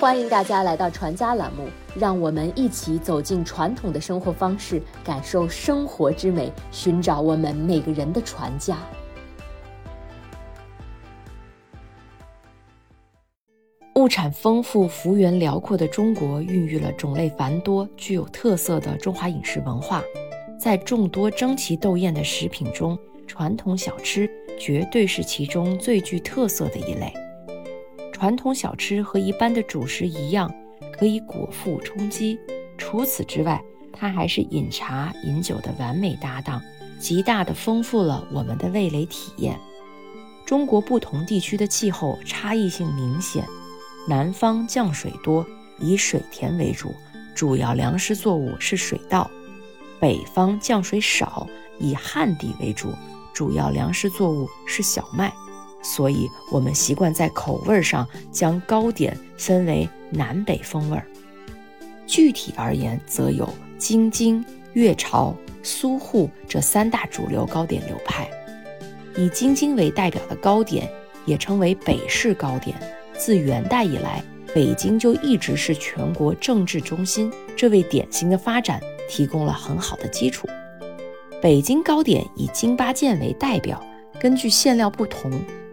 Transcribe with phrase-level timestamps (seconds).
[0.00, 1.64] 欢迎大家来到传家栏目，
[1.96, 8.78] 让我们一起走进传统的生活方式，感受生活之美，寻找我们每个人的传家。
[13.96, 20.00] 物产丰富、幅员辽阔的中国，孕育了种类繁多、具有特色的中华饮食文化。
[20.60, 27.12] 在众多争奇斗艳的食品中，传统小吃绝对是其中最具特色的一类。
[28.18, 30.52] 传统小吃和一般的主食一样，
[30.92, 32.36] 可以果腹充饥。
[32.76, 36.60] 除此之外，它还是饮茶饮酒的完美搭档，
[36.98, 39.56] 极大地丰富了我们的味蕾体验。
[40.44, 43.44] 中国不同地区的气候差异性明显，
[44.08, 45.46] 南方降水多，
[45.78, 46.92] 以水田为主，
[47.36, 49.30] 主要粮食作物是水稻；
[50.00, 51.46] 北方降水少，
[51.78, 52.92] 以旱地为主，
[53.32, 55.32] 主要粮食作物是小麦。
[55.82, 61.06] 所以，我们习惯在口味上将糕点分为南北风味儿。
[62.06, 63.48] 具体而言，则有
[63.78, 68.28] 京津、粤潮、苏沪这三大主流糕点流派。
[69.16, 70.90] 以京津为代表的糕点，
[71.26, 72.76] 也称为北式糕点。
[73.16, 74.22] 自元代以来，
[74.54, 80.48] 北京就一直是全国政治中心，这为点心的发展提供了很好的基础。
[81.42, 83.84] 北京糕点以京八件为代表，
[84.18, 85.30] 根据馅料不同。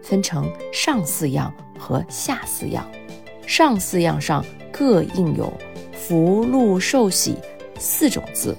[0.08, 2.88] 分成上四样和下四样，
[3.44, 5.52] 上四样上各印有
[5.92, 7.36] “福禄寿喜”
[7.76, 8.56] 四种字，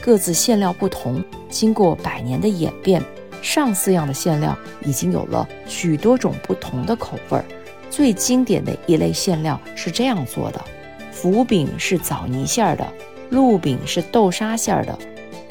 [0.00, 1.22] 各自馅料不同。
[1.50, 3.02] 经过百年的演变，
[3.42, 7.44] 上四样的馅料已经有了许多种不同的口味儿。
[7.90, 10.64] 最经典的一类馅料是这样做的：
[11.12, 12.86] 福饼是枣泥馅儿的，
[13.28, 14.98] 禄饼是豆沙馅儿的，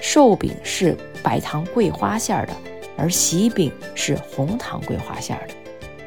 [0.01, 2.53] 寿饼是白糖桂花馅儿的。
[2.97, 5.53] 而喜饼是红糖桂花馅的，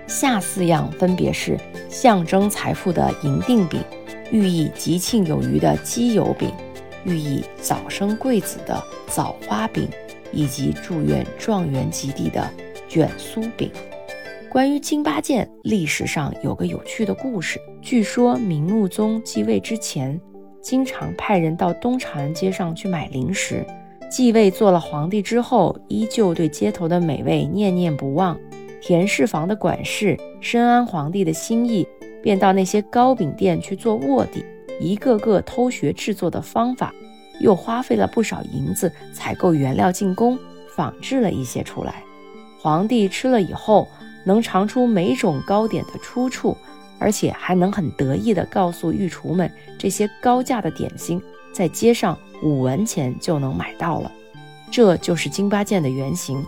[0.07, 1.59] 下四样分别是
[1.89, 3.81] 象征财富的银锭饼，
[4.31, 6.53] 寓意吉庆有余的鸡油饼，
[7.05, 9.89] 寓意早生贵子的枣花饼，
[10.33, 12.49] 以及祝愿状元及第的
[12.89, 13.71] 卷酥饼。
[14.51, 17.61] 关于金八件，历史上有个有趣的故事。
[17.83, 20.19] 据说明穆宗继位之前，
[20.63, 23.63] 经常派人到东长安街上去买零食。
[24.11, 28.39] 继位做了皇帝之后，依旧对街头的美味念念不忘。
[28.81, 31.87] 田氏房的管事深谙皇帝的心意，
[32.23, 34.45] 便到那些糕饼店去做卧底，
[34.81, 36.95] 一个个偷学制作的方法，
[37.41, 40.39] 又花费了不少银子采购原料进宫，
[40.75, 42.03] 仿制了一些出来。
[42.61, 43.87] 皇帝吃了以后，
[44.25, 46.57] 能尝出每种糕点的出处，
[46.99, 51.21] 而且还能很得意地告诉御厨们，这些高价的点心
[51.53, 52.17] 在街上。
[52.43, 54.13] 五文钱就能买到了，
[54.71, 56.45] 这就是京八件的原型。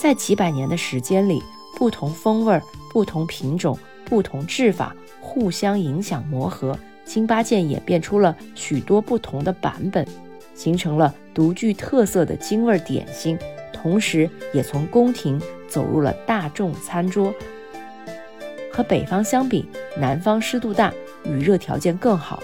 [0.00, 1.42] 在几百年的时间里，
[1.76, 2.60] 不同风味、
[2.92, 10.06] 不同品种、不同制法互相影响磨合，京八件演变出了许多不同的版本，
[10.54, 13.38] 形成了独具特色的京味点心。
[13.72, 17.32] 同时，也从宫廷走入了大众餐桌。
[18.72, 20.92] 和北方相比，南方湿度大，
[21.24, 22.42] 雨热条件更好。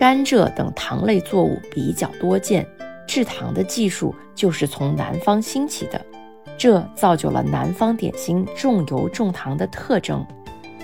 [0.00, 2.66] 甘蔗等糖类作物比较多见，
[3.06, 6.02] 制糖的技术就是从南方兴起的，
[6.56, 10.26] 这造就了南方点心重油重糖的特征。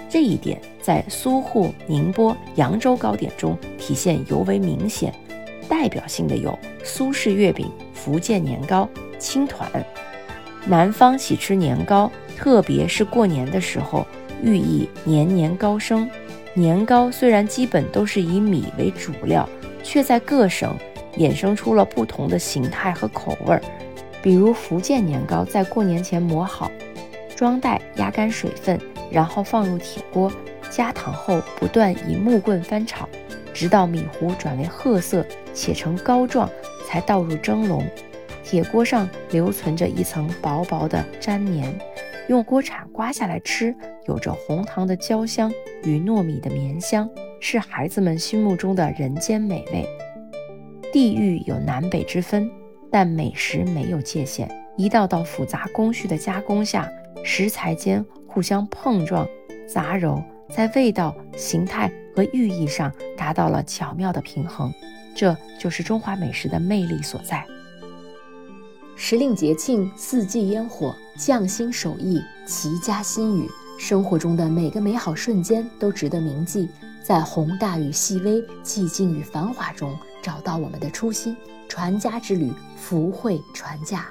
[0.06, 5.14] 这一点在苏沪、宁波、扬州糕点中体现尤为明显。
[5.66, 8.86] 代表性的有苏式月饼、福建年糕、
[9.18, 9.66] 青团。
[10.66, 14.06] 南方喜吃年糕，特别是过年的时候，
[14.42, 16.06] 寓意年年高升。
[16.56, 19.46] 年糕虽然基本都是以米为主料，
[19.82, 20.74] 却在各省
[21.18, 23.60] 衍生出了不同的形态和口味儿。
[24.22, 26.70] 比如福建年糕在过年前磨好，
[27.36, 28.80] 装袋压干水分，
[29.10, 30.32] 然后放入铁锅，
[30.70, 33.06] 加糖后不断以木棍翻炒，
[33.52, 36.48] 直到米糊转为褐色且呈膏状，
[36.88, 37.86] 才倒入蒸笼。
[38.42, 41.78] 铁锅上留存着一层薄薄的粘黏。
[42.28, 45.52] 用锅铲刮下来吃，有着红糖的焦香
[45.84, 47.08] 与糯米的绵香，
[47.40, 49.86] 是孩子们心目中的人间美味。
[50.92, 52.50] 地域有南北之分，
[52.90, 54.48] 但美食没有界限。
[54.76, 56.88] 一道道复杂工序的加工下，
[57.24, 59.26] 食材间互相碰撞、
[59.66, 64.72] 杂糅，在味道、形态和寓意上达到了巧妙的平衡。
[65.14, 67.44] 这就是中华美食的魅力所在。
[68.94, 70.94] 时令节庆，四季烟火。
[71.18, 73.48] 匠心手艺，齐家心语，
[73.78, 76.68] 生活中的每个美好瞬间都值得铭记。
[77.04, 81.36] 在宏大与细微、寂静与繁华中，找到我们的初心。
[81.68, 84.06] 传家之旅，福慧传家。